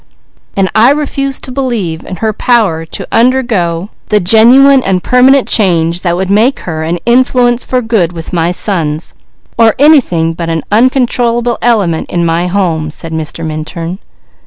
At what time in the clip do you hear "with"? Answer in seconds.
8.11-8.29